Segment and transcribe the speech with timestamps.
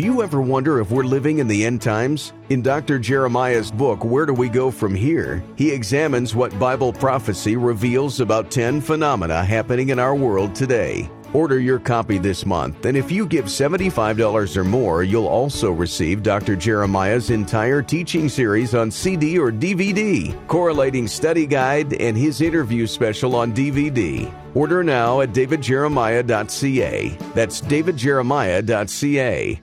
[0.00, 2.32] Do you ever wonder if we're living in the end times?
[2.48, 2.98] In Dr.
[2.98, 5.44] Jeremiah's book, Where Do We Go From Here?
[5.56, 11.10] he examines what Bible prophecy reveals about 10 phenomena happening in our world today.
[11.34, 16.22] Order your copy this month, and if you give $75 or more, you'll also receive
[16.22, 16.56] Dr.
[16.56, 23.36] Jeremiah's entire teaching series on CD or DVD, correlating study guide, and his interview special
[23.36, 24.32] on DVD.
[24.54, 27.18] Order now at davidjeremiah.ca.
[27.34, 29.60] That's davidjeremiah.ca.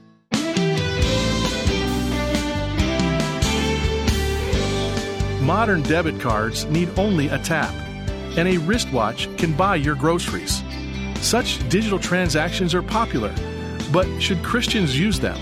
[5.48, 7.72] Modern debit cards need only a tap,
[8.36, 10.62] and a wristwatch can buy your groceries.
[11.22, 13.34] Such digital transactions are popular,
[13.90, 15.38] but should Christians use them?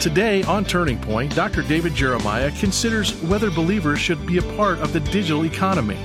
[0.00, 1.62] Today on Turning Point, Dr.
[1.62, 5.98] David Jeremiah considers whether believers should be a part of the digital economy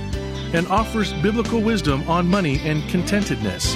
[0.54, 3.74] and offers biblical wisdom on money and contentedness.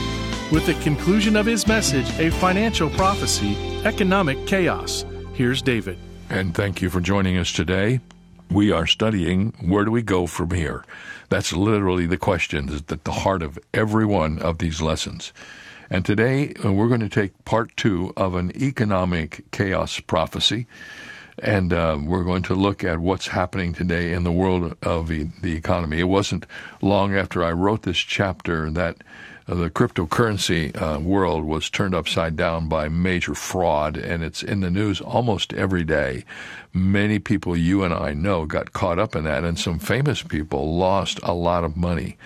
[0.52, 5.04] With the conclusion of his message, A Financial Prophecy Economic Chaos.
[5.34, 5.98] Here's David.
[6.30, 7.98] And thank you for joining us today.
[8.50, 10.84] We are studying where do we go from here?
[11.28, 15.32] That's literally the question that's at the heart of every one of these lessons.
[15.90, 20.66] And today uh, we're going to take part two of an economic chaos prophecy.
[21.38, 25.28] And uh, we're going to look at what's happening today in the world of the,
[25.42, 25.98] the economy.
[25.98, 26.46] It wasn't
[26.80, 29.02] long after I wrote this chapter that
[29.46, 34.70] the cryptocurrency uh, world was turned upside down by major fraud, and it's in the
[34.70, 36.24] news almost every day.
[36.72, 40.76] Many people you and I know got caught up in that, and some famous people
[40.76, 42.16] lost a lot of money.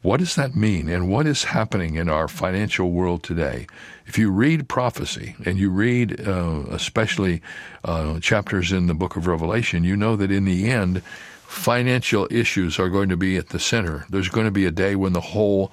[0.00, 3.66] What does that mean, and what is happening in our financial world today?
[4.06, 7.42] If you read prophecy and you read uh, especially
[7.84, 11.02] uh, chapters in the book of Revelation, you know that in the end,
[11.42, 14.06] financial issues are going to be at the center.
[14.08, 15.72] There's going to be a day when the whole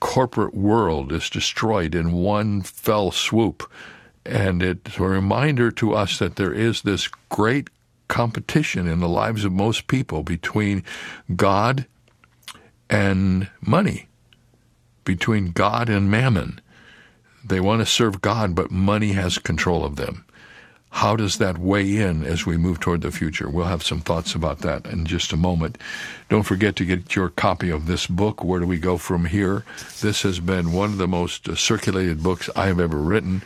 [0.00, 3.70] corporate world is destroyed in one fell swoop.
[4.24, 7.70] And it's a reminder to us that there is this great
[8.08, 10.84] competition in the lives of most people between
[11.34, 11.86] God
[12.90, 14.08] and money,
[15.04, 16.60] between God and mammon.
[17.44, 20.24] They want to serve God, but money has control of them.
[20.98, 23.48] How does that weigh in as we move toward the future?
[23.48, 25.78] We'll have some thoughts about that in just a moment.
[26.28, 29.64] Don't forget to get your copy of this book, Where Do We Go From Here?
[30.00, 33.42] This has been one of the most circulated books I have ever written.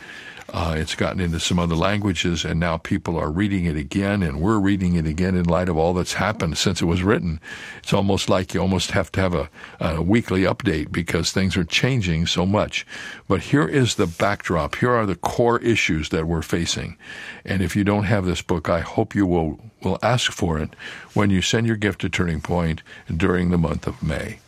[0.49, 4.41] Uh, it's gotten into some other languages, and now people are reading it again, and
[4.41, 7.39] we're reading it again in light of all that's happened since it was written.
[7.79, 9.49] It's almost like you almost have to have a,
[9.79, 12.85] a weekly update because things are changing so much.
[13.27, 14.75] But here is the backdrop.
[14.75, 16.97] Here are the core issues that we're facing.
[17.45, 20.75] And if you don't have this book, I hope you will, will ask for it
[21.13, 22.83] when you send your gift to Turning Point
[23.15, 24.39] during the month of May.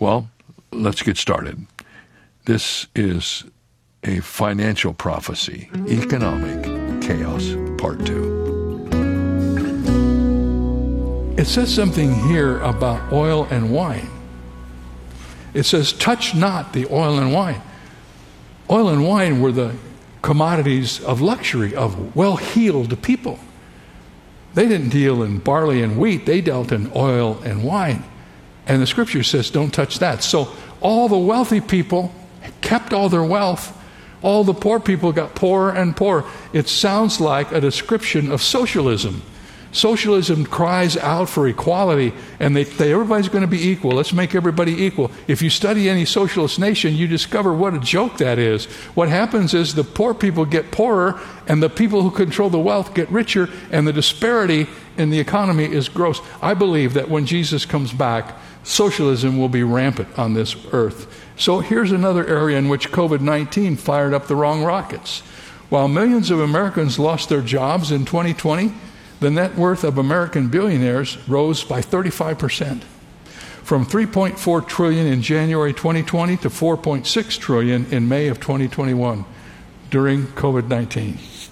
[0.00, 0.30] Well,
[0.72, 1.66] let's get started.
[2.46, 3.44] This is
[4.04, 6.62] a financial prophecy, economic
[7.02, 8.44] chaos, part two.
[11.36, 14.08] It says something here about oil and wine.
[15.52, 17.60] It says, touch not the oil and wine.
[18.70, 19.74] Oil and wine were the
[20.22, 23.38] commodities of luxury, of well heeled people.
[24.54, 28.04] They didn't deal in barley and wheat, they dealt in oil and wine.
[28.66, 30.22] And the scripture says, don't touch that.
[30.22, 32.12] So all the wealthy people
[32.60, 33.76] kept all their wealth
[34.24, 36.24] all the poor people got poorer and poorer.
[36.54, 39.22] It sounds like a description of socialism.
[39.74, 43.90] Socialism cries out for equality, and they, they, everybody's going to be equal.
[43.90, 45.10] Let's make everybody equal.
[45.26, 48.66] If you study any socialist nation, you discover what a joke that is.
[48.94, 52.94] What happens is the poor people get poorer, and the people who control the wealth
[52.94, 56.20] get richer, and the disparity in the economy is gross.
[56.40, 61.12] I believe that when Jesus comes back, socialism will be rampant on this earth.
[61.36, 65.22] So here's another area in which COVID 19 fired up the wrong rockets.
[65.68, 68.72] While millions of Americans lost their jobs in 2020,
[69.20, 72.82] the net worth of American billionaires rose by 35%,
[73.62, 79.24] from 3.4 trillion in January 2020 to 4.6 trillion in May of 2021
[79.90, 81.48] during COVID-19.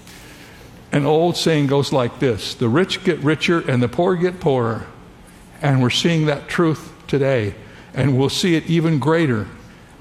[0.91, 4.85] An old saying goes like this, the rich get richer and the poor get poorer.
[5.61, 7.55] And we're seeing that truth today,
[7.93, 9.47] and we'll see it even greater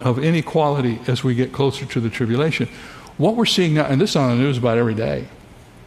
[0.00, 2.68] of inequality as we get closer to the tribulation.
[3.16, 5.28] What we're seeing now, and this is on the news about every day,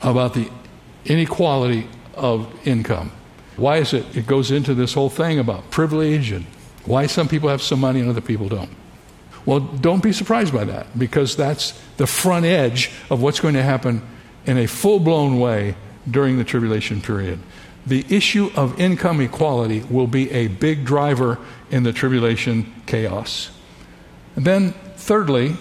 [0.01, 0.49] about the
[1.05, 3.11] inequality of income.
[3.57, 4.17] Why is it?
[4.17, 6.45] It goes into this whole thing about privilege and
[6.85, 8.69] why some people have some money and other people don't.
[9.45, 13.63] Well, don't be surprised by that because that's the front edge of what's going to
[13.63, 14.01] happen
[14.45, 15.75] in a full blown way
[16.09, 17.39] during the tribulation period.
[17.85, 21.37] The issue of income equality will be a big driver
[21.69, 23.51] in the tribulation chaos.
[24.35, 25.55] And then, thirdly,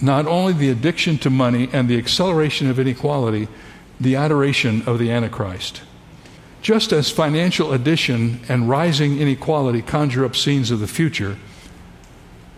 [0.00, 3.48] not only the addiction to money and the acceleration of inequality,
[4.00, 5.82] the adoration of the Antichrist.
[6.62, 11.36] Just as financial addition and rising inequality conjure up scenes of the future,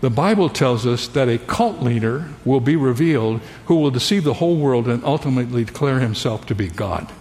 [0.00, 4.34] the Bible tells us that a cult leader will be revealed who will deceive the
[4.34, 7.12] whole world and ultimately declare himself to be God.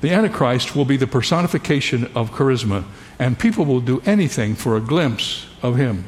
[0.00, 2.84] The Antichrist will be the personification of charisma,
[3.18, 6.04] and people will do anything for a glimpse of him.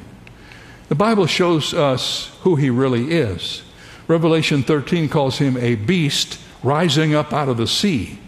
[0.88, 3.62] The Bible shows us who he really is.
[4.08, 8.19] Revelation 13 calls him a beast rising up out of the sea.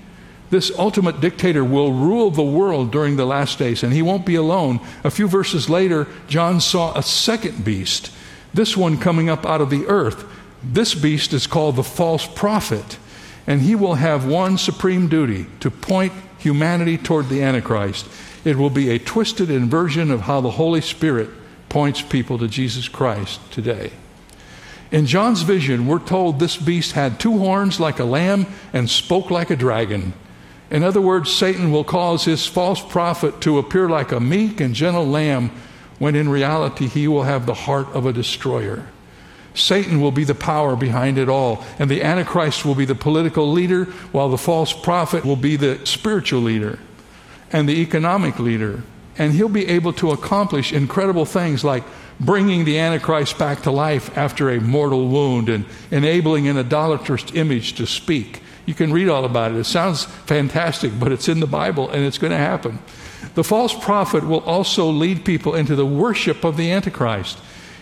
[0.51, 4.35] This ultimate dictator will rule the world during the last days, and he won't be
[4.35, 4.81] alone.
[5.05, 8.11] A few verses later, John saw a second beast,
[8.55, 10.25] this one coming up out of the earth.
[10.63, 12.99] This beast is called the false prophet,
[13.47, 18.07] and he will have one supreme duty to point humanity toward the Antichrist.
[18.45, 21.29] It will be a twisted inversion of how the Holy Spirit
[21.69, 23.93] points people to Jesus Christ today.
[24.91, 29.31] In John's vision, we're told this beast had two horns like a lamb and spoke
[29.31, 30.15] like a dragon.
[30.71, 34.75] In other words, Satan will cause his false prophet to appear like a meek and
[34.75, 35.51] gentle lamb
[35.99, 38.87] when in reality he will have the heart of a destroyer.
[39.55, 43.51] Satan will be the power behind it all, and the Antichrist will be the political
[43.51, 46.79] leader, while the false prophet will be the spiritual leader
[47.51, 48.83] and the economic leader.
[49.17, 51.83] And he'll be able to accomplish incredible things like
[52.21, 57.75] bringing the Antichrist back to life after a mortal wound and enabling an idolatrous image
[57.75, 59.57] to speak you can read all about it.
[59.57, 62.81] It sounds fantastic, but it's in the Bible and it's going to happen.
[63.35, 67.39] The false prophet will also lead people into the worship of the Antichrist.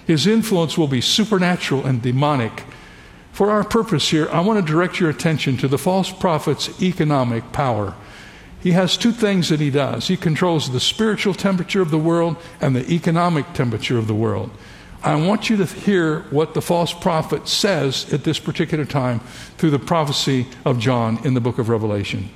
[0.06, 2.62] His influence will be supernatural and demonic.
[3.32, 7.50] For our purpose here, I want to direct your attention to the false prophet's economic
[7.50, 7.96] power.
[8.60, 12.36] He has two things that he does he controls the spiritual temperature of the world
[12.60, 14.50] and the economic temperature of the world.
[15.02, 19.20] I want you to hear what the false prophet says at this particular time
[19.56, 22.30] through the prophecy of John in the book of Revelation.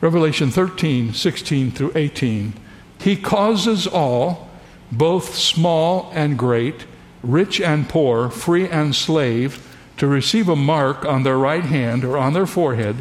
[0.00, 2.52] Revelation 13, 16 through 18.
[3.00, 4.50] He causes all,
[4.92, 6.84] both small and great,
[7.22, 9.66] rich and poor, free and slave,
[9.96, 12.96] to receive a mark on their right hand or on their forehead,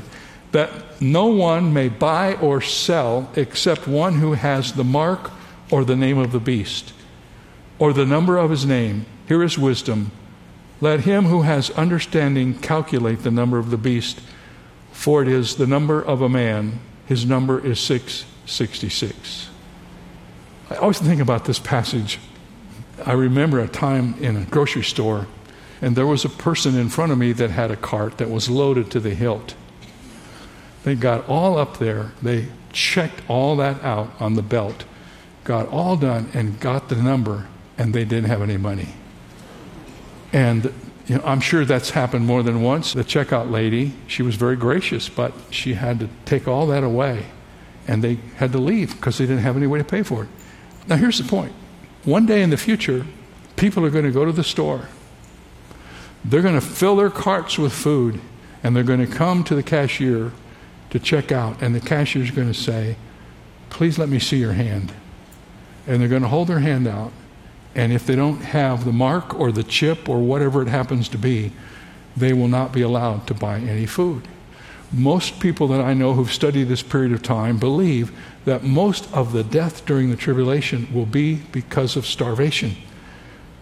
[0.53, 5.31] that no one may buy or sell except one who has the mark
[5.71, 6.93] or the name of the beast
[7.79, 9.05] or the number of his name.
[9.27, 10.11] Here is wisdom.
[10.81, 14.21] Let him who has understanding calculate the number of the beast,
[14.91, 16.79] for it is the number of a man.
[17.07, 19.49] His number is 666.
[20.69, 22.19] I always think about this passage.
[23.05, 25.27] I remember a time in a grocery store,
[25.81, 28.49] and there was a person in front of me that had a cart that was
[28.49, 29.55] loaded to the hilt.
[30.83, 34.85] They got all up there, they checked all that out on the belt,
[35.43, 37.47] got all done, and got the number
[37.77, 38.89] and they didn't have any money.
[40.31, 40.73] And
[41.07, 42.93] you know, I'm sure that's happened more than once.
[42.93, 47.25] The checkout lady, she was very gracious, but she had to take all that away.
[47.87, 50.29] And they had to leave because they didn't have any way to pay for it.
[50.87, 51.53] Now, here's the point
[52.05, 53.05] one day in the future,
[53.55, 54.87] people are going to go to the store.
[56.25, 58.21] They're going to fill their carts with food,
[58.63, 60.31] and they're going to come to the cashier
[60.93, 61.61] to check out.
[61.61, 62.95] And the cashier is going to say,
[63.69, 64.93] Please let me see your hand.
[65.87, 67.11] And they're going to hold their hand out,
[67.75, 71.17] and if they don't have the mark or the chip or whatever it happens to
[71.17, 71.51] be,
[72.15, 74.27] they will not be allowed to buy any food.
[74.91, 78.15] Most people that I know who've studied this period of time believe
[78.45, 82.75] that most of the death during the tribulation will be because of starvation.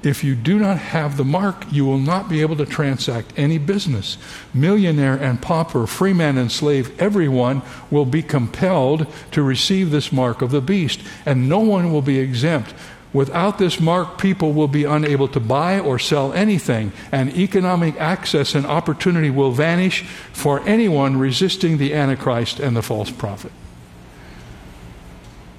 [0.03, 3.60] If you do not have the mark, you will not be able to transact any
[3.60, 4.17] business.
[4.51, 10.41] Millionaire and pauper, free man and slave, everyone will be compelled to receive this mark
[10.41, 12.74] of the beast, and no one will be exempt.
[13.13, 18.55] Without this mark, people will be unable to buy or sell anything, and economic access
[18.55, 20.03] and opportunity will vanish
[20.34, 23.51] for anyone resisting the Antichrist and the false prophet.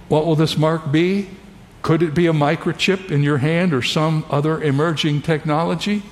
[0.08, 1.28] What will this mark be?
[1.82, 6.02] Could it be a microchip in your hand or some other emerging technology?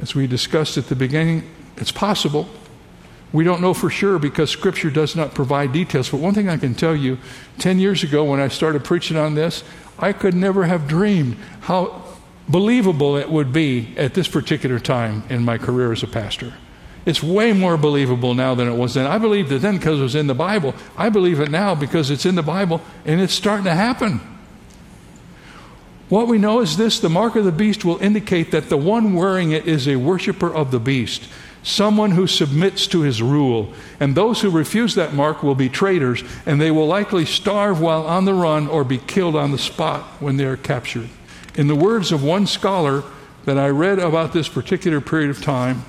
[0.00, 2.48] As we discussed at the beginning, it's possible.
[3.32, 6.08] We don't know for sure because Scripture does not provide details.
[6.08, 7.18] But one thing I can tell you
[7.58, 9.62] 10 years ago when I started preaching on this,
[9.98, 12.04] I could never have dreamed how
[12.48, 16.54] believable it would be at this particular time in my career as a pastor.
[17.04, 19.06] It's way more believable now than it was then.
[19.06, 20.74] I believed it then because it was in the Bible.
[20.96, 24.37] I believe it now because it's in the Bible and it's starting to happen.
[26.08, 29.14] What we know is this the mark of the beast will indicate that the one
[29.14, 31.28] wearing it is a worshiper of the beast
[31.62, 33.72] someone who submits to his rule.
[34.00, 38.06] And those who refuse that mark will be traitors, and they will likely starve while
[38.06, 41.08] on the run or be killed on the spot when they are captured.
[41.54, 43.02] In the words of one scholar,
[43.44, 45.82] that I read about this particular period of time,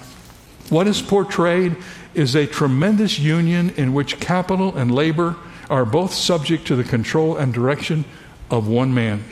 [0.70, 1.76] what is portrayed
[2.14, 5.36] is a tremendous union in which capital and labor
[5.70, 8.06] are both subject to the control and direction
[8.50, 9.24] of one man.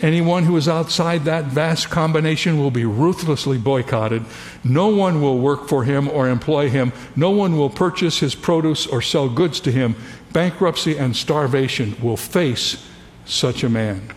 [0.00, 4.24] Anyone who is outside that vast combination will be ruthlessly boycotted.
[4.62, 6.92] No one will work for him or employ him.
[7.14, 9.96] No one will purchase his produce or sell goods to him.
[10.32, 12.86] Bankruptcy and starvation will face
[13.24, 14.12] such a man.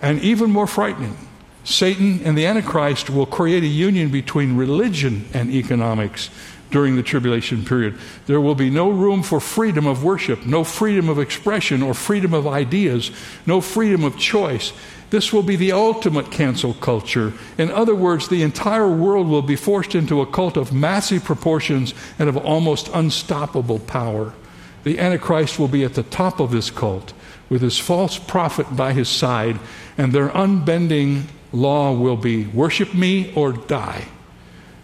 [0.00, 1.16] And even more frightening,
[1.62, 6.30] Satan and the Antichrist will create a union between religion and economics
[6.70, 7.96] during the tribulation period.
[8.26, 12.34] There will be no room for freedom of worship, no freedom of expression or freedom
[12.34, 13.10] of ideas,
[13.46, 14.72] no freedom of choice.
[15.10, 17.32] This will be the ultimate cancel culture.
[17.56, 21.94] In other words, the entire world will be forced into a cult of massive proportions
[22.18, 24.34] and of almost unstoppable power.
[24.82, 27.12] The Antichrist will be at the top of this cult
[27.48, 29.58] with his false prophet by his side,
[29.96, 34.08] and their unbending law will be worship me or die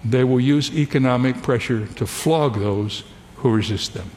[0.05, 3.05] they will use economic pressure to flog those
[3.37, 4.11] who resist them.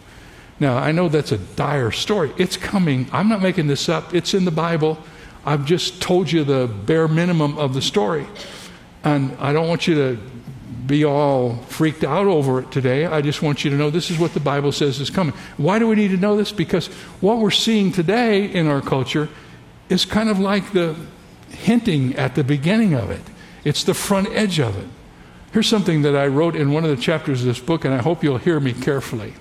[0.60, 2.32] Now, I know that's a dire story.
[2.38, 3.08] It's coming.
[3.12, 4.98] I'm not making this up, it's in the Bible.
[5.46, 8.26] I've just told you the bare minimum of the story.
[9.04, 10.22] And I don't want you to
[10.88, 13.06] be all freaked out over it today.
[13.06, 15.34] I just want you to know this is what the Bible says is coming.
[15.58, 16.52] Why do we need to know this?
[16.52, 16.88] Because
[17.22, 19.30] what we're seeing today in our culture
[19.90, 20.96] is kind of like the
[21.50, 23.22] hinting at the beginning of it,
[23.64, 24.88] it's the front edge of it.
[25.56, 28.02] Here's something that I wrote in one of the chapters of this book, and I
[28.02, 29.36] hope you'll hear me carefully.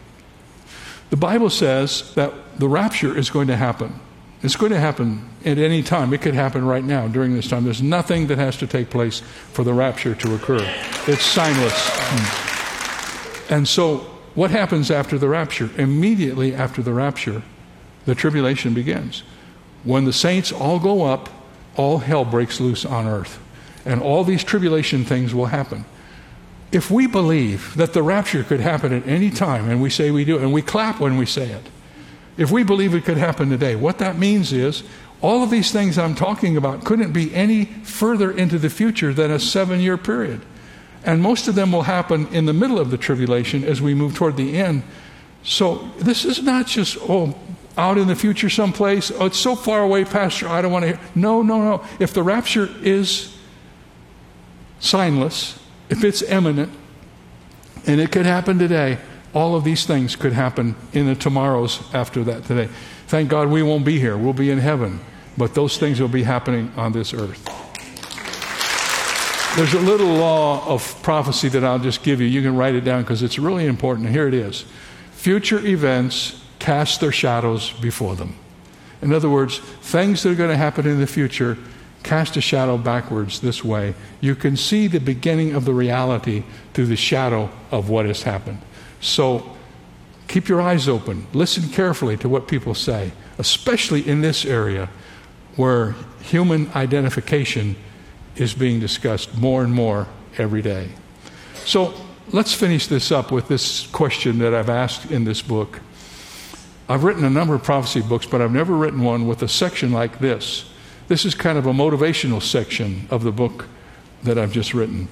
[1.11, 3.99] The Bible says that the rapture is going to happen.
[4.41, 6.15] It's going to happen at any time.
[6.15, 7.65] It could happen right now during this time.
[7.65, 9.23] There's nothing that has to take place
[9.55, 10.61] for the rapture to occur.
[11.09, 11.75] It's signless.
[13.51, 13.97] And so,
[14.37, 15.69] what happens after the rapture?
[15.77, 17.43] Immediately after the rapture,
[18.05, 19.25] the tribulation begins.
[19.83, 21.29] When the saints all go up,
[21.75, 23.41] all hell breaks loose on earth.
[23.85, 25.87] And all these tribulation things will happen.
[26.75, 30.25] If we believe that the rapture could happen at any time, and we say we
[30.25, 31.63] do, and we clap when we say it,
[32.37, 34.83] if we believe it could happen today, what that means is
[35.23, 39.31] all of these things I'm talking about couldn't be any further into the future than
[39.31, 40.43] a seven year period.
[41.05, 44.17] And most of them will happen in the middle of the tribulation as we move
[44.17, 44.83] toward the end.
[45.45, 47.39] So this is not just, oh,
[47.79, 49.13] out in the future someplace.
[49.13, 51.01] Oh, it's so far away, Pastor, I don't want to hear.
[51.15, 51.85] No, no, no.
[52.01, 53.37] If the rapture is
[54.81, 55.59] signless,
[55.95, 56.73] if it's imminent,
[57.87, 58.99] and it could happen today,
[59.33, 62.69] all of these things could happen in the tomorrows after that today.
[63.07, 64.17] Thank God we won't be here.
[64.17, 65.01] We'll be in heaven.
[65.37, 67.45] But those things will be happening on this earth.
[69.57, 72.27] There's a little law of prophecy that I'll just give you.
[72.27, 74.09] You can write it down because it's really important.
[74.09, 74.65] Here it is
[75.13, 78.37] Future events cast their shadows before them.
[79.01, 81.57] In other words, things that are going to happen in the future
[82.05, 86.87] cast a shadow backwards this way, you can see the beginning of the reality through
[86.87, 88.61] the shadow of what has happened.
[89.01, 89.57] So
[90.29, 91.27] keep your eyes open.
[91.33, 94.89] Listen carefully to what people say, especially in this area
[95.57, 97.75] where human identification
[98.37, 100.07] is being discussed more and more
[100.39, 100.89] every day.
[101.65, 101.95] So
[102.33, 105.81] let's finish this up with this question that I've asked in this book.
[106.89, 109.93] I've written a number of prophecy books, but I've never written one with a section
[109.93, 110.71] like this
[111.09, 113.67] this is kind of a motivational section of the book
[114.23, 115.09] that I've just written.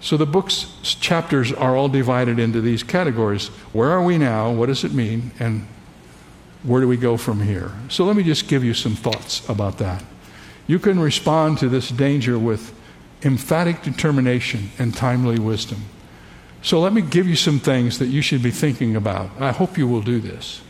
[0.00, 3.48] So the book's chapters are all divided into these categories.
[3.72, 4.52] Where are we now?
[4.52, 5.30] What does it mean?
[5.38, 5.66] And
[6.62, 7.72] where do we go from here?
[7.88, 10.02] So let me just give you some thoughts about that.
[10.66, 12.74] You can respond to this danger with
[13.24, 15.84] emphatic determination and timely wisdom.
[16.62, 19.30] So let me give you some things that you should be thinking about.
[19.40, 20.62] I hope you will do this.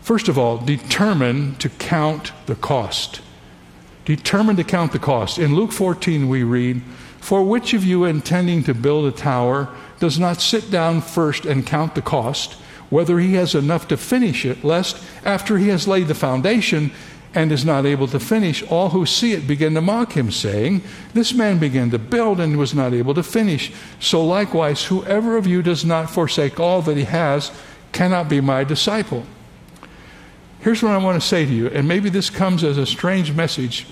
[0.00, 3.20] First of all, determine to count the cost
[4.16, 5.38] determined to count the cost.
[5.38, 6.80] In Luke 14, we read,
[7.20, 9.68] For which of you intending to build a tower
[10.00, 12.54] does not sit down first and count the cost,
[12.88, 14.96] whether he has enough to finish it, lest
[15.26, 16.90] after he has laid the foundation
[17.34, 20.80] and is not able to finish, all who see it begin to mock him, saying,
[21.12, 23.72] This man began to build and was not able to finish.
[24.00, 27.52] So likewise, whoever of you does not forsake all that he has
[27.92, 29.26] cannot be my disciple.
[30.60, 33.32] Here's what I want to say to you, and maybe this comes as a strange
[33.32, 33.86] message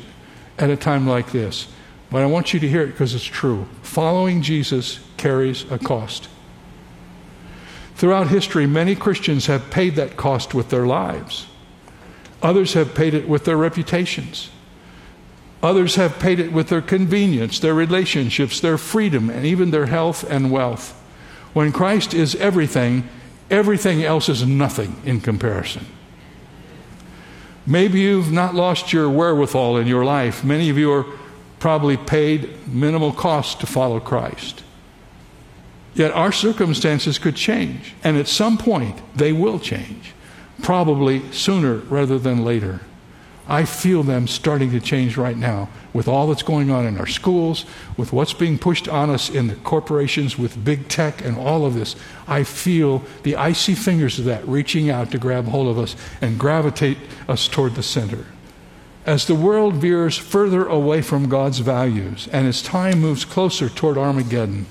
[0.58, 1.68] at a time like this,
[2.10, 3.68] but I want you to hear it because it's true.
[3.82, 6.28] Following Jesus carries a cost.
[7.94, 11.46] Throughout history, many Christians have paid that cost with their lives.
[12.42, 14.50] Others have paid it with their reputations.
[15.62, 20.28] Others have paid it with their convenience, their relationships, their freedom, and even their health
[20.28, 20.92] and wealth.
[21.54, 23.08] When Christ is everything,
[23.50, 25.86] everything else is nothing in comparison.
[27.66, 30.44] Maybe you've not lost your wherewithal in your life.
[30.44, 31.06] Many of you are
[31.58, 34.62] probably paid minimal cost to follow Christ.
[35.94, 40.12] Yet our circumstances could change, and at some point they will change,
[40.62, 42.82] probably sooner rather than later.
[43.48, 47.06] I feel them starting to change right now with all that's going on in our
[47.06, 47.64] schools,
[47.96, 51.74] with what's being pushed on us in the corporations, with big tech and all of
[51.74, 51.94] this.
[52.26, 56.38] I feel the icy fingers of that reaching out to grab hold of us and
[56.38, 56.98] gravitate
[57.28, 58.26] us toward the center.
[59.04, 63.96] As the world veers further away from God's values and as time moves closer toward
[63.96, 64.66] Armageddon,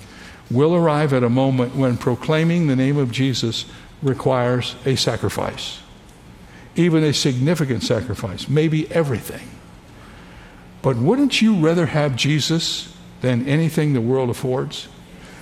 [0.52, 3.66] we'll arrive at a moment when proclaiming the name of Jesus
[4.04, 5.80] requires a sacrifice
[6.76, 9.48] even a significant sacrifice, maybe everything.
[10.82, 14.88] But wouldn't you rather have Jesus than anything the world affords?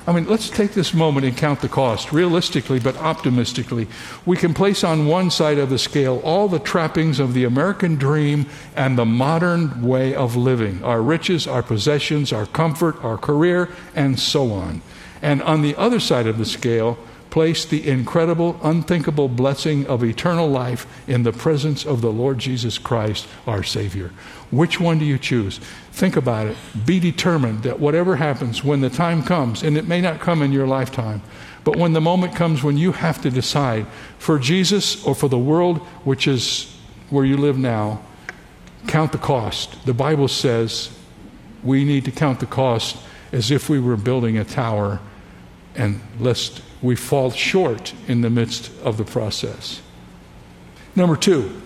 [0.06, 3.88] I mean, let's take this moment and count the cost, realistically but optimistically.
[4.26, 7.96] We can place on one side of the scale all the trappings of the American
[7.96, 13.70] dream and the modern way of living our riches, our possessions, our comfort, our career,
[13.96, 14.82] and so on.
[15.22, 16.98] And on the other side of the scale,
[17.34, 22.78] place the incredible, unthinkable blessing of eternal life in the presence of the Lord Jesus
[22.78, 24.12] Christ, our Savior.
[24.52, 25.58] Which one do you choose?
[25.94, 26.56] Think about it.
[26.86, 30.52] Be determined that whatever happens, when the time comes, and it may not come in
[30.52, 31.24] your lifetime,
[31.64, 33.88] but when the moment comes when you have to decide
[34.20, 36.72] for Jesus or for the world, which is
[37.10, 38.00] where you live now,
[38.86, 39.84] count the cost.
[39.88, 40.96] The Bible says
[41.64, 42.96] we need to count the cost
[43.32, 45.00] as if we were building a tower
[45.74, 49.82] and lest we fall short in the midst of the process.
[50.96, 51.62] Number two,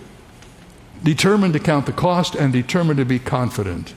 [1.02, 3.94] determined to count the cost and determined to be confident.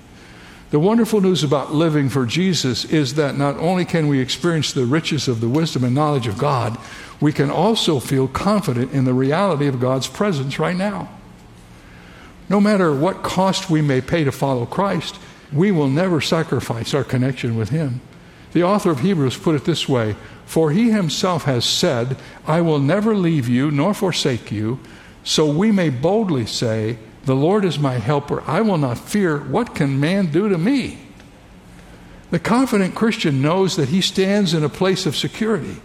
[0.72, 4.86] The wonderful news about living for Jesus is that not only can we experience the
[4.86, 6.78] riches of the wisdom and knowledge of God,
[7.20, 11.10] we can also feel confident in the reality of God's presence right now.
[12.50, 15.20] No matter what cost we may pay to follow Christ,
[15.54, 18.02] we will never sacrifice our connection with Him.
[18.54, 20.16] The author of Hebrews put it this way
[20.46, 24.80] For he himself has said, I will never leave you nor forsake you.
[25.24, 28.42] So we may boldly say, The Lord is my helper.
[28.48, 29.38] I will not fear.
[29.38, 31.00] What can man do to me?
[32.32, 35.82] The confident Christian knows that he stands in a place of security.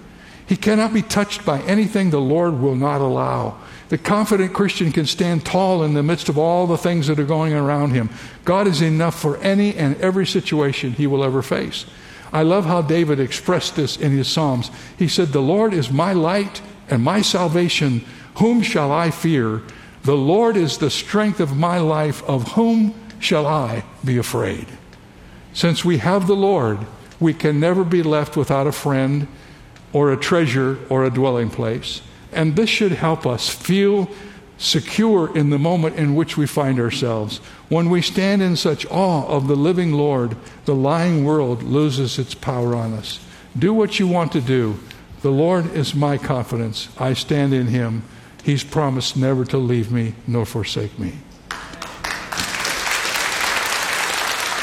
[0.46, 3.58] He cannot be touched by anything the Lord will not allow.
[3.88, 7.24] The confident Christian can stand tall in the midst of all the things that are
[7.24, 8.10] going around him.
[8.44, 11.84] God is enough for any and every situation he will ever face.
[12.32, 14.70] I love how David expressed this in his Psalms.
[14.98, 18.04] He said, The Lord is my light and my salvation.
[18.36, 19.62] Whom shall I fear?
[20.02, 22.22] The Lord is the strength of my life.
[22.24, 24.66] Of whom shall I be afraid?
[25.52, 26.78] Since we have the Lord,
[27.18, 29.26] we can never be left without a friend
[29.92, 32.02] or a treasure or a dwelling place.
[32.32, 34.10] And this should help us feel
[34.58, 37.38] secure in the moment in which we find ourselves.
[37.68, 42.34] When we stand in such awe of the living Lord, the lying world loses its
[42.34, 43.20] power on us.
[43.58, 44.78] Do what you want to do.
[45.22, 46.88] The Lord is my confidence.
[46.98, 48.02] I stand in Him.
[48.42, 51.14] He's promised never to leave me nor forsake me.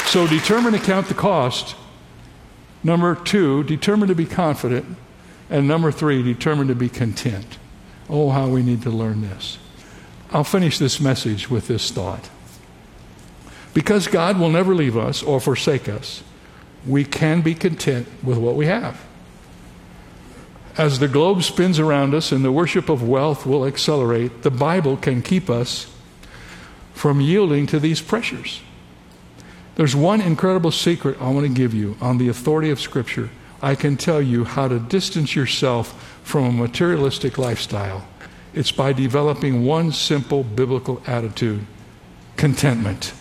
[0.06, 1.74] So determine to count the cost.
[2.84, 4.96] Number two, determine to be confident.
[5.50, 7.58] And number three, determine to be content.
[8.08, 9.58] Oh, how we need to learn this.
[10.34, 12.28] I'll finish this message with this thought.
[13.72, 16.24] Because God will never leave us or forsake us,
[16.84, 19.00] we can be content with what we have.
[20.76, 24.96] As the globe spins around us and the worship of wealth will accelerate, the Bible
[24.96, 25.86] can keep us
[26.94, 28.60] from yielding to these pressures.
[29.76, 33.30] There's one incredible secret I want to give you on the authority of Scripture.
[33.62, 38.04] I can tell you how to distance yourself from a materialistic lifestyle
[38.54, 41.66] it's by developing one simple biblical attitude
[42.36, 43.12] contentment.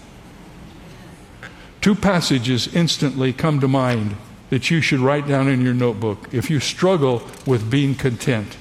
[1.81, 4.15] Two passages instantly come to mind
[4.49, 8.55] that you should write down in your notebook if you struggle with being content.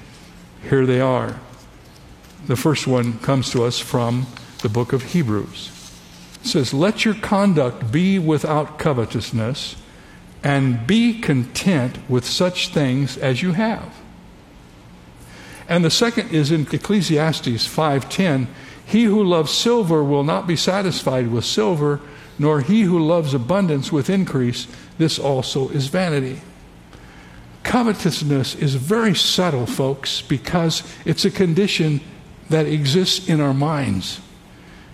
[0.69, 1.39] Here they are.
[2.47, 4.27] The first one comes to us from
[4.63, 5.71] the book of Hebrews.
[6.41, 9.77] It says, Let your conduct be without covetousness,
[10.43, 14.02] and be content with such things as you have.
[15.73, 18.47] And the second is in Ecclesiastes 5:10,
[18.85, 22.01] he who loves silver will not be satisfied with silver,
[22.39, 24.67] nor he who loves abundance with increase.
[24.99, 26.43] This also is vanity.
[27.63, 32.03] Covetousness is very subtle, folks, because it's a condition
[32.51, 34.21] that exists in our minds.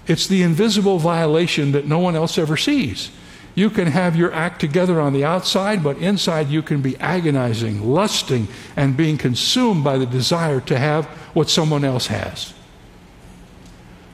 [0.07, 3.11] It's the invisible violation that no one else ever sees.
[3.59, 7.83] You can have your act together on the outside, but inside you can be agonizing,
[7.90, 12.55] lusting, and being consumed by the desire to have what someone else has.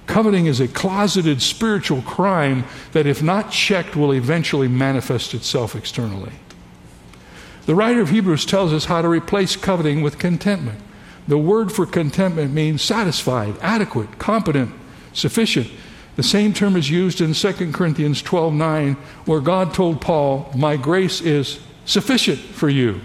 [0.07, 6.33] Coveting is a closeted spiritual crime that, if not checked, will eventually manifest itself externally.
[7.67, 10.81] The writer of Hebrews tells us how to replace coveting with contentment.
[11.29, 14.75] The word for contentment means satisfied, adequate, competent,
[15.13, 15.71] sufficient.
[16.17, 21.21] The same term is used in 2 Corinthians 12:9 where God told Paul, "My grace
[21.21, 23.01] is sufficient for you."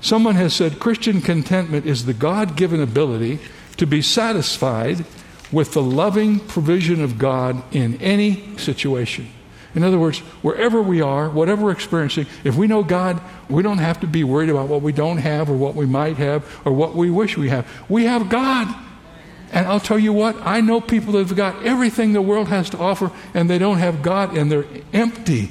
[0.00, 3.38] Someone has said Christian contentment is the God-given ability
[3.78, 5.04] to be satisfied
[5.50, 9.28] with the loving provision of God in any situation.
[9.74, 13.78] In other words, wherever we are, whatever we're experiencing, if we know God, we don't
[13.78, 16.72] have to be worried about what we don't have or what we might have or
[16.72, 17.66] what we wish we have.
[17.88, 18.74] We have God.
[19.52, 22.68] And I'll tell you what, I know people that have got everything the world has
[22.70, 25.50] to offer and they don't have God and they're empty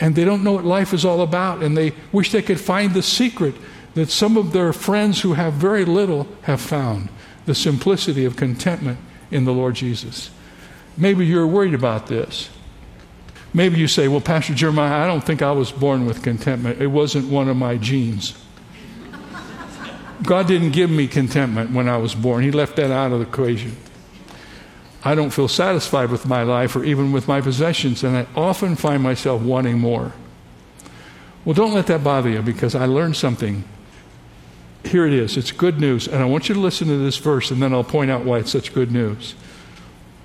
[0.00, 2.92] and they don't know what life is all about and they wish they could find
[2.92, 3.54] the secret
[3.94, 7.08] that some of their friends who have very little have found
[7.46, 8.98] the simplicity of contentment
[9.30, 10.30] in the Lord Jesus.
[10.96, 12.50] Maybe you're worried about this.
[13.54, 16.82] Maybe you say, Well, Pastor Jeremiah, I don't think I was born with contentment.
[16.82, 18.34] It wasn't one of my genes.
[20.22, 23.26] God didn't give me contentment when I was born, He left that out of the
[23.26, 23.76] equation.
[25.04, 28.74] I don't feel satisfied with my life or even with my possessions, and I often
[28.74, 30.12] find myself wanting more.
[31.44, 33.64] Well, don't let that bother you because I learned something.
[34.84, 35.36] Here it is.
[35.36, 36.08] It's good news.
[36.08, 38.38] And I want you to listen to this verse, and then I'll point out why
[38.38, 39.34] it's such good news.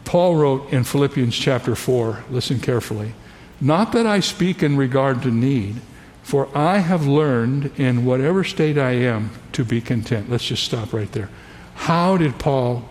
[0.05, 3.13] Paul wrote in Philippians chapter 4, listen carefully,
[3.61, 5.75] not that I speak in regard to need,
[6.23, 10.29] for I have learned in whatever state I am to be content.
[10.29, 11.29] Let's just stop right there.
[11.75, 12.89] How did Paul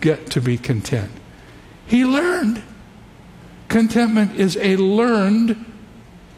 [0.00, 1.10] get to be content?
[1.86, 2.62] He learned.
[3.68, 5.64] Contentment is a learned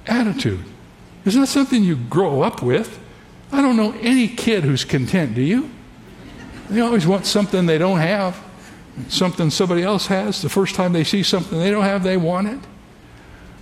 [0.07, 0.65] attitude.
[1.25, 2.99] It's not something you grow up with.
[3.53, 5.71] I don't know any kid who's content, do you?
[6.69, 8.41] They always want something they don't have
[9.09, 10.43] something somebody else has.
[10.43, 12.59] The first time they see something they don't have, they want it.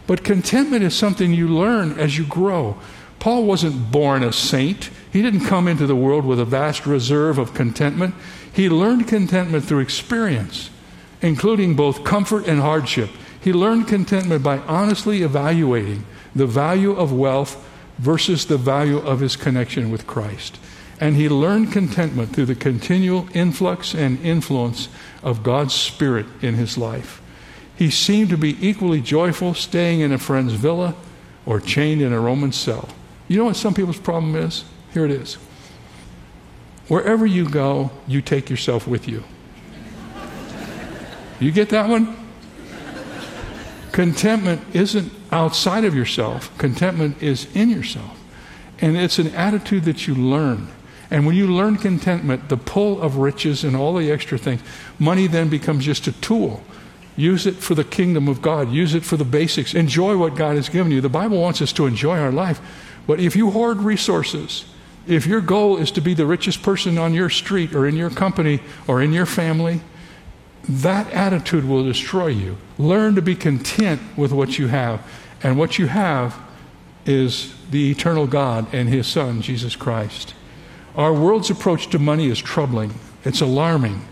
[0.09, 2.79] But contentment is something you learn as you grow.
[3.18, 4.88] Paul wasn't born a saint.
[5.12, 8.14] He didn't come into the world with a vast reserve of contentment.
[8.51, 10.71] He learned contentment through experience,
[11.21, 13.11] including both comfort and hardship.
[13.38, 17.62] He learned contentment by honestly evaluating the value of wealth
[17.99, 20.59] versus the value of his connection with Christ.
[20.99, 24.88] And he learned contentment through the continual influx and influence
[25.23, 27.21] of God's Spirit in his life.
[27.78, 30.96] He seemed to be equally joyful staying in a friend's villa
[31.46, 32.88] or chained in a Roman cell.
[33.28, 34.64] You know what some people's problem is?
[34.92, 35.34] Here it is.
[36.88, 39.22] Wherever you go, you take yourself with you.
[41.38, 42.16] You get that one?
[43.92, 48.18] Contentment isn't outside of yourself, contentment is in yourself.
[48.80, 50.66] And it's an attitude that you learn.
[51.10, 54.62] And when you learn contentment, the pull of riches and all the extra things,
[54.98, 56.62] money then becomes just a tool.
[57.18, 58.70] Use it for the kingdom of God.
[58.70, 59.74] Use it for the basics.
[59.74, 61.00] Enjoy what God has given you.
[61.00, 62.61] The Bible wants us to enjoy our life.
[63.09, 64.66] But if you hoard resources,
[65.09, 68.09] if your goal is to be the richest person on your street or in your
[68.09, 69.81] company or in your family,
[70.68, 72.57] that attitude will destroy you.
[72.78, 75.04] Learn to be content with what you have.
[75.42, 76.40] And what you have
[77.04, 80.35] is the eternal God and His Son, Jesus Christ.
[80.94, 84.07] Our world's approach to money is troubling, it's alarming.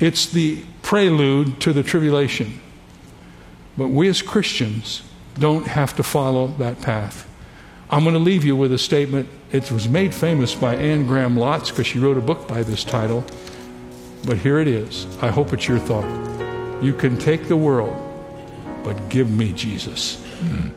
[0.00, 2.60] It's the prelude to the tribulation.
[3.78, 5.02] But we as Christians
[5.38, 7.26] don't have to follow that path.
[7.88, 9.26] I'm going to leave you with a statement.
[9.52, 12.84] It was made famous by Anne Graham Lotz because she wrote a book by this
[12.84, 13.24] title.
[14.26, 15.06] But here it is.
[15.22, 16.04] I hope it's your thought.
[16.84, 17.96] You can take the world,
[18.84, 20.22] but give me Jesus.
[20.40, 20.74] Mm.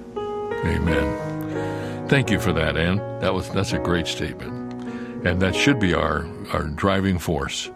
[0.63, 2.07] Amen.
[2.07, 2.99] Thank you for that, Anne.
[3.19, 5.27] That was that's a great statement.
[5.27, 7.69] And that should be our, our driving force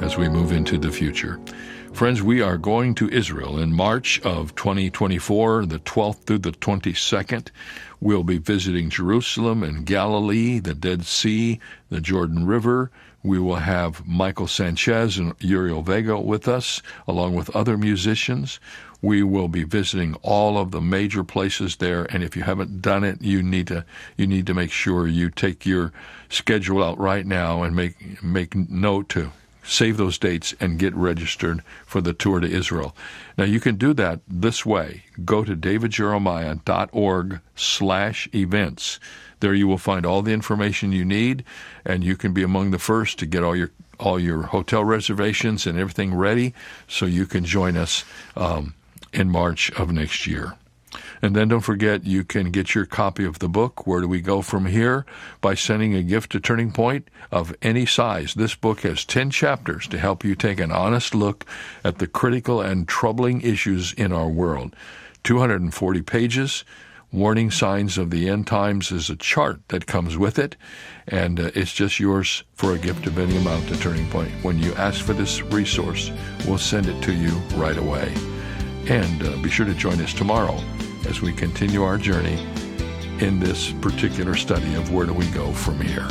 [0.00, 1.38] as we move into the future.
[1.92, 7.48] Friends, we are going to Israel in March of 2024, the 12th through the 22nd.
[8.00, 11.60] We'll be visiting Jerusalem and Galilee, the Dead Sea,
[11.90, 12.90] the Jordan River.
[13.22, 18.58] We will have Michael Sanchez and Uriel Vega with us, along with other musicians.
[19.02, 23.04] We will be visiting all of the major places there, and if you haven't done
[23.04, 23.84] it, you need to
[24.16, 25.92] you need to make sure you take your
[26.30, 29.32] schedule out right now and make make note to
[29.62, 32.94] save those dates and get registered for the tour to Israel.
[33.36, 35.04] Now you can do that this way.
[35.24, 39.00] Go to davidjeremiah.org slash events.
[39.40, 41.44] There you will find all the information you need,
[41.84, 45.66] and you can be among the first to get all your all your hotel reservations
[45.66, 46.54] and everything ready,
[46.88, 48.02] so you can join us
[48.34, 48.74] um,
[49.12, 50.54] in March of next year.
[51.22, 54.20] And then don't forget, you can get your copy of the book, Where Do We
[54.20, 55.04] Go From Here,
[55.40, 58.34] by sending a gift to Turning Point of any size.
[58.34, 61.44] This book has 10 chapters to help you take an honest look
[61.84, 64.74] at the critical and troubling issues in our world.
[65.24, 66.64] 240 pages.
[67.12, 70.54] Warning Signs of the End Times is a chart that comes with it,
[71.08, 74.30] and uh, it's just yours for a gift of any amount to Turning Point.
[74.44, 76.12] When you ask for this resource,
[76.46, 78.14] we'll send it to you right away.
[78.86, 80.56] And uh, be sure to join us tomorrow
[81.10, 82.40] as we continue our journey
[83.18, 86.06] in this particular study of where do we go from here.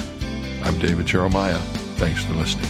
[0.64, 1.58] I'm David Jeremiah.
[1.98, 2.70] Thanks for listening.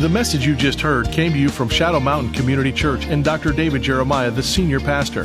[0.00, 3.50] The message you just heard came to you from Shadow Mountain Community Church and Dr.
[3.52, 5.24] David Jeremiah, the senior pastor.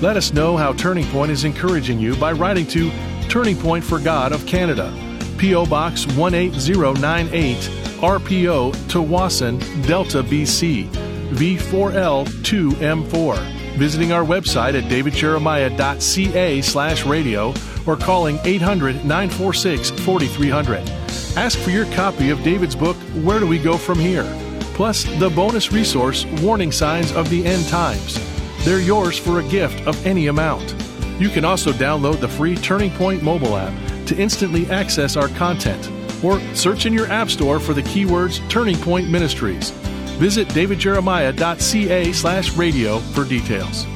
[0.00, 2.92] Let us know how Turning Point is encouraging you by writing to
[3.28, 4.94] Turning Point for God of Canada,
[5.38, 5.64] P.O.
[5.66, 7.56] Box 18098,
[8.00, 10.88] RPO, Tsawwassen, Delta, BC,
[11.30, 13.38] V4L2M4.
[13.76, 17.54] Visiting our website at davidjeremiah.ca slash radio
[17.86, 20.88] or calling 800 946 4300.
[21.36, 24.26] Ask for your copy of David's book, Where Do We Go From Here?
[24.74, 28.18] Plus the bonus resource, Warning Signs of the End Times.
[28.64, 30.74] They're yours for a gift of any amount.
[31.20, 33.72] You can also download the free Turning Point mobile app
[34.08, 35.90] to instantly access our content
[36.24, 39.70] or search in your app store for the keywords Turning Point Ministries.
[40.18, 43.86] Visit davidjeremiah.ca slash radio for details.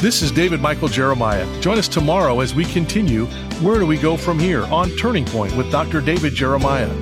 [0.00, 1.46] This is David Michael Jeremiah.
[1.60, 3.24] Join us tomorrow as we continue
[3.62, 6.00] Where Do We Go From Here on Turning Point with Dr.
[6.00, 6.92] David Jeremiah.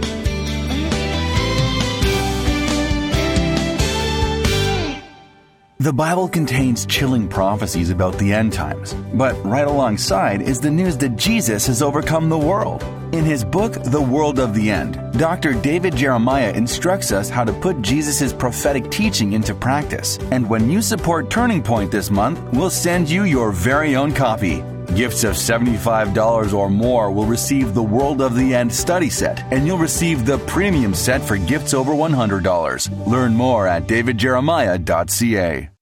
[5.84, 10.96] The Bible contains chilling prophecies about the end times, but right alongside is the news
[10.96, 12.82] that Jesus has overcome the world.
[13.12, 15.52] In his book, The World of the End, Dr.
[15.52, 20.18] David Jeremiah instructs us how to put Jesus' prophetic teaching into practice.
[20.30, 24.64] And when you support Turning Point this month, we'll send you your very own copy.
[24.96, 29.66] Gifts of $75 or more will receive the World of the End study set, and
[29.66, 33.06] you'll receive the premium set for gifts over $100.
[33.06, 35.73] Learn more at davidjeremiah.ca.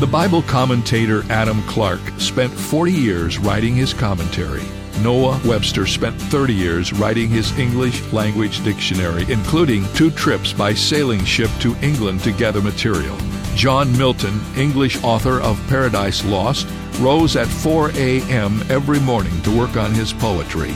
[0.00, 4.64] The Bible commentator Adam Clarke spent 40 years writing his commentary.
[5.02, 11.24] Noah Webster spent 30 years writing his English language dictionary, including two trips by sailing
[11.24, 13.16] ship to England to gather material.
[13.54, 16.66] John Milton, English author of Paradise Lost,
[16.98, 18.64] rose at 4 a.m.
[18.68, 20.74] every morning to work on his poetry.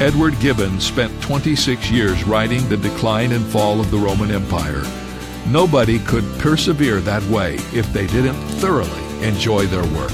[0.00, 4.82] Edward Gibbon spent 26 years writing the decline and fall of the Roman Empire.
[5.50, 10.12] Nobody could persevere that way if they didn't thoroughly enjoy their work.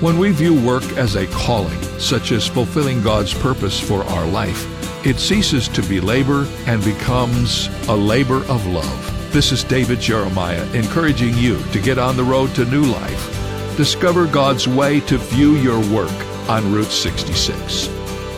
[0.00, 4.66] When we view work as a calling, such as fulfilling God's purpose for our life,
[5.06, 9.30] it ceases to be labor and becomes a labor of love.
[9.30, 13.76] This is David Jeremiah encouraging you to get on the road to new life.
[13.76, 16.10] Discover God's way to view your work
[16.48, 17.90] on Route 66.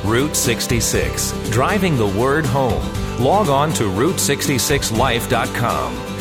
[0.05, 2.83] Route 66, driving the word home.
[3.23, 6.14] Log on to Route66Life.com.